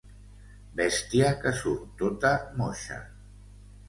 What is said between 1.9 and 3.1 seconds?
tota moixa.